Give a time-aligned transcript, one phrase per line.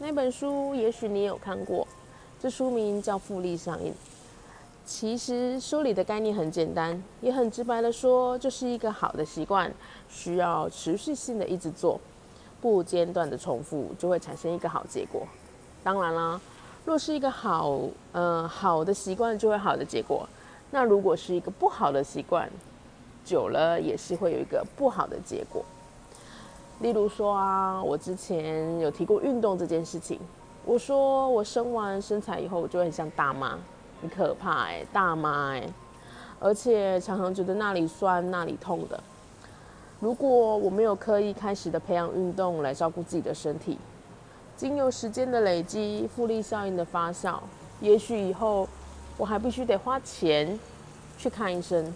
[0.00, 1.84] 那本书也许你有看过，
[2.40, 3.90] 这书名叫《复利效应》。
[4.86, 9.72] 其实书里的概念很简单，也很直白的说，就是一个好的习惯
[10.08, 12.00] 需要持续性的一直做，
[12.60, 15.26] 不间断的重复，就会产生一个好结果。
[15.82, 16.40] 当然啦，
[16.84, 17.80] 若是一个好
[18.12, 20.28] 呃好的习惯，就会好的结果。
[20.70, 22.48] 那如果是一个不好的习惯，
[23.24, 25.64] 久了也是会有一个不好的结果。
[26.80, 30.20] 例如说啊，我之前有提过运动这件事情。
[30.64, 33.58] 我说我生完身材以后，我就很像大妈，
[34.02, 35.66] 很可怕哎，大妈哎，
[36.38, 39.02] 而且常常觉得那里酸那里痛的。
[39.98, 43.78] 如果我没有刻意开始的培养运动来照顾自己的身体，
[44.56, 47.38] 经由时间的累积、复利效应的发酵，
[47.80, 48.68] 也许以后
[49.16, 50.58] 我还必须得花钱
[51.16, 51.92] 去看医生。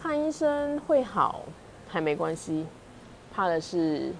[0.00, 1.40] 看医生会好
[1.88, 2.66] 还没关系。
[3.38, 4.12] 怕的是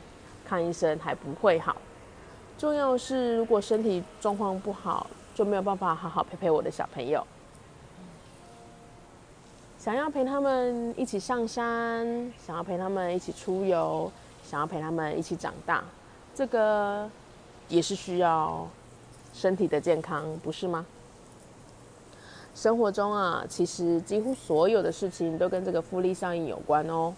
[0.44, 1.74] 看医生还不会好，
[2.56, 7.27] 重要是如果身体状况不好，就没有办法好好陪陪我的小朋友。
[9.77, 14.08] 想要陪他们一起上山，想要陪他们一起出游，
[14.44, 15.83] 想要陪他们一起长大，
[16.33, 17.11] 这个
[17.66, 18.69] 也是需要
[19.34, 20.86] 身体的健康，不是吗？
[22.55, 27.12] 生活中啊，其实几乎所有的事情都跟这个复利效应有关哦。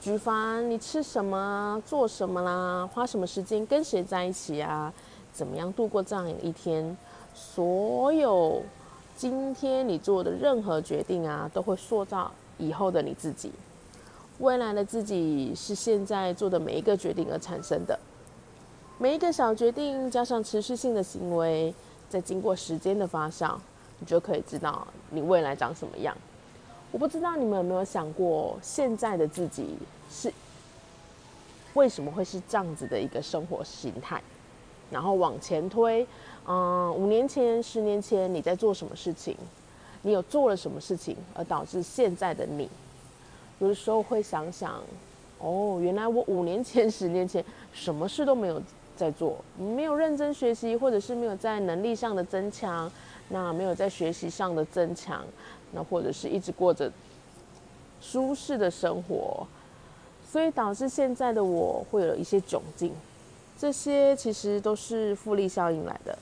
[0.00, 4.92] 举凡你吃什么、做什么啦，花什么时间跟谁在一起啊，
[5.32, 6.96] 怎么样度过这样一天，
[7.34, 8.62] 所有
[9.16, 13.50] 今天你做的任何决定啊，都会塑造以后的你自己。
[14.38, 17.98] 未来的自己是现在做的每一个决定而产生的，
[18.98, 21.74] 每一个小决定加上持续性的行为，
[22.08, 23.56] 在经过时间的发酵，
[23.98, 26.14] 你就可以知道你未来长什么样。
[26.92, 29.76] 我不知道你们有没有想过，现在的自己
[30.10, 30.32] 是
[31.74, 34.22] 为什么会是这样子的一个生活形态？
[34.90, 36.06] 然后往前推，
[36.46, 39.36] 嗯，五年前、十年前你在做什么事情？
[40.02, 42.68] 你有做了什么事情而导致现在的你？
[43.58, 44.80] 有的时候会想想，
[45.38, 48.62] 哦，原来我五年前、十年前什么事都没有
[48.96, 52.90] 在做，没有认真学习，或者是没有在能力上的增强，
[53.28, 55.24] 那没有在学习上的增强。
[55.72, 56.90] 那或者是一直过着
[58.00, 59.46] 舒适的生活，
[60.30, 62.92] 所以导致现在的我会有一些窘境。
[63.58, 66.16] 这些其实都是复利效应来的。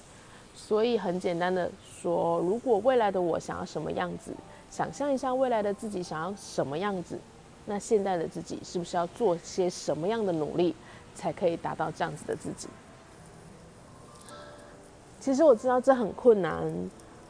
[0.56, 4.32] 所以很简单的说，如果未来的我想要什么样子，
[4.70, 7.18] 想象一下未来的自己想要什么样子，
[7.66, 10.74] 那现在的自己是不是要做些什么样的努力，
[11.14, 12.68] 才可以达到这样子的自己？
[15.20, 16.72] 其实我知道这很困难。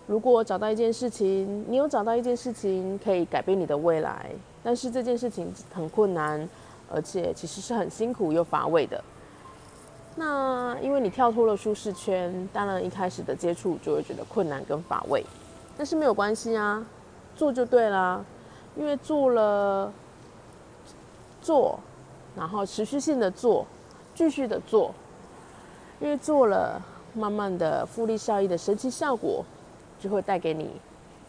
[0.07, 4.31] 如果找到一件事情，你有找到一件事情可以改变你的未来，
[4.63, 6.47] 但是这件事情很困难，
[6.93, 9.03] 而且其实是很辛苦又乏味的。
[10.17, 15.25] 那因为你跳脱了舒适圈，当然一开始的接触就会觉得困难跟乏味，
[15.77, 16.85] 但是没有关系啊，
[17.35, 18.23] 做就对啦。
[18.77, 19.93] 因为做了，
[21.41, 21.79] 做，
[22.37, 23.65] 然后持续性的做，
[24.15, 24.93] 继续的做，
[26.01, 26.83] 因为做了，
[27.15, 29.45] 慢慢的复利效益的神奇效果。
[29.99, 30.71] 就会带给你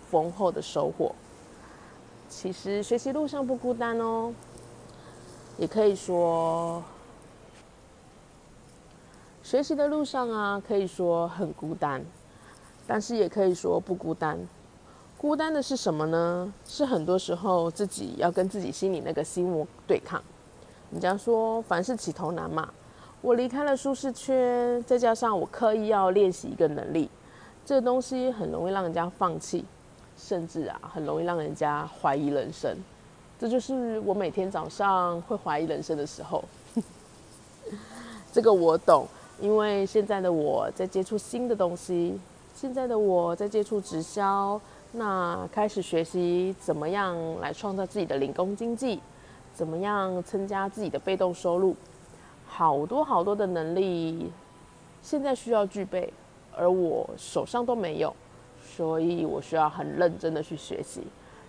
[0.10, 1.14] 丰厚的收获。
[2.28, 4.34] 其实学习路上不孤单哦，
[5.58, 6.84] 也可以说
[9.44, 12.04] 学习的路上啊，可以说很孤单，
[12.88, 14.40] 但是也可以说不孤单。
[15.18, 16.54] 孤单的是什么呢？
[16.66, 20.22] 是很多时候自己要跟自己心里那个心魔对抗。
[20.92, 22.72] 人家说凡事起头难嘛，
[23.22, 27.10] 我离开了舒适圈，再加上我刻意要练习一个能力。
[27.66, 29.66] 这个东西很容易让人家放弃，
[30.16, 32.78] 甚至啊，很容易让人家怀疑人生。
[33.40, 36.44] 这就是我每天早上会怀疑人生的时候。
[38.32, 39.08] 这个我懂，
[39.42, 42.20] 因为现在的我在接触新的东西，
[42.56, 44.62] 现在的我在接触直销，
[44.92, 49.02] 那开始学习怎么样来创造自己的零工经济，
[49.56, 51.76] 怎么样增加自己的被动收入，
[52.46, 54.32] 好多好多的能力，
[55.02, 56.14] 现在需要具备。
[56.58, 58.16] 而我手上都没有，
[58.64, 61.02] 所以我需要很认真的去学习，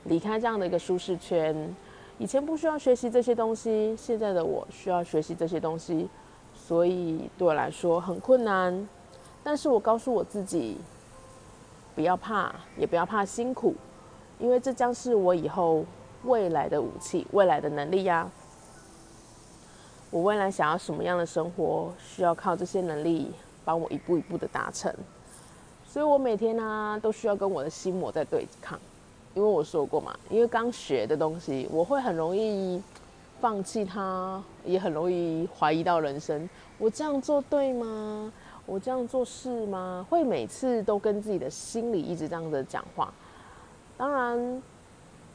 [0.04, 1.74] 离开这样的一个舒适圈。
[2.18, 6.08] 以前不需要学习这些东西，现在的我需要学习这些东西，
[6.54, 8.88] 所以对我来说很困难。
[9.44, 10.78] 但是我告诉我自己，
[11.94, 13.74] 不要怕，也不要怕辛苦，
[14.38, 15.84] 因为这将是我以后
[16.24, 18.28] 未来的武器，未来的能力呀。
[20.10, 23.30] 我未来想要什么样的生活，需要靠这些能力
[23.66, 24.90] 帮我一步一步的达成。
[25.86, 28.80] 所以我每天呢，都需要跟我的心魔在对抗。
[29.34, 32.82] 因为我说过嘛，因为刚学的东西，我会很容易
[33.38, 36.48] 放弃它，也很容易怀疑到人生。
[36.78, 38.32] 我这样做对吗？
[38.64, 40.06] 我这样做是吗？
[40.08, 43.12] 会每次都跟自己的心里一直这样子讲话。
[43.98, 44.62] 当然，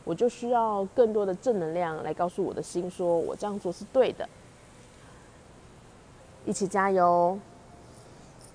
[0.03, 4.27] 我就需要更多的正能量来告诉我的心，说我这样做是对的。
[6.43, 7.37] 一起加油！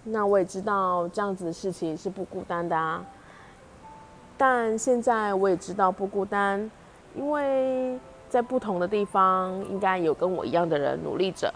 [0.06, 3.04] 那我也知道这样子的事情是不孤单的啊。
[4.36, 6.70] 但现在我也知道不孤单，
[7.14, 7.98] 因为
[8.28, 11.52] 在不同的地方，应该有跟我一样的人努力着，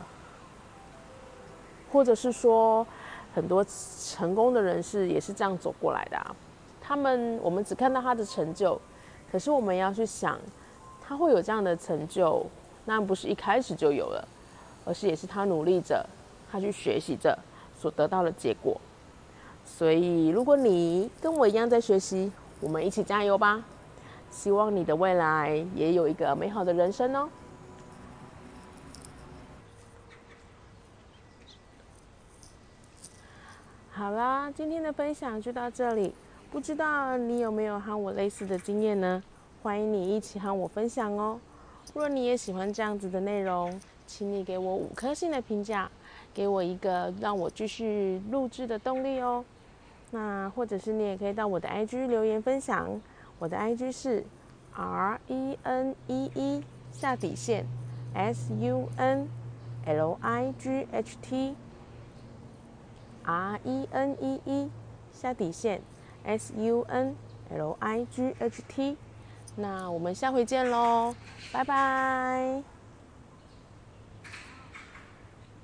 [1.90, 2.86] 或者是说。
[3.32, 3.64] 很多
[4.12, 6.34] 成功的人士也是这样走过来的啊。
[6.82, 8.76] 他们我们只看到他的成就，
[9.30, 10.36] 可是我们要去想，
[11.00, 12.44] 他会有这样的成就，
[12.86, 14.28] 那不是一开始就有了，
[14.84, 16.04] 而是也是他努力着，
[16.50, 17.38] 他去学习着
[17.80, 18.78] 所得到的结果。
[19.64, 22.30] 所以，如果你跟我一样在学习，
[22.60, 23.64] 我们一起加油吧！
[24.30, 27.28] 希望你的未来也有一个美好的人生哦。
[33.90, 36.14] 好啦，今天的分享就到这里。
[36.50, 39.22] 不知道你有没有和我类似的经验呢？
[39.62, 41.38] 欢迎你一起和我分享哦。
[41.94, 45.90] 若你也喜欢这样子的内容，请你给我五颗星的评价，
[46.34, 49.44] 给我一个让我继续录制的动力哦。
[50.10, 53.00] 那或者是你也可以到我的 IG 留言分享，
[53.38, 54.24] 我的 IG 是
[54.74, 57.66] R E N E E 下底线
[58.14, 59.28] S U N
[59.86, 61.54] L I G H T。
[63.22, 64.70] R E N E E
[65.12, 65.82] 下底线
[66.24, 67.14] S U N
[67.50, 68.96] L I G H T，
[69.56, 71.14] 那我们下回见喽，
[71.52, 72.79] 拜拜。